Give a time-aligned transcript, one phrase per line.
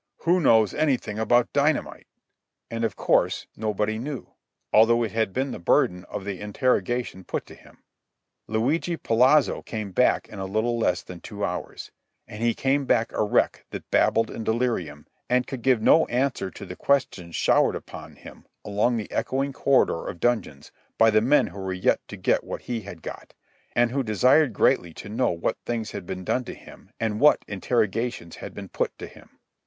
[0.21, 2.07] "Who knows anything about dynamite?"
[2.71, 4.33] And of course nobody knew,
[4.73, 7.83] although it had been the burden of the interrogation put to him.
[8.47, 11.91] Luigi Polazzo came back in a little less than two hours,
[12.27, 16.49] and he came back a wreck that babbled in delirium and could give no answer
[16.49, 21.45] to the questions showered upon him along the echoing corridor of dungeons by the men
[21.45, 23.35] who were yet to get what he had got,
[23.75, 27.45] and who desired greatly to know what things had been done to him and what
[27.47, 29.37] interrogations had been put to him.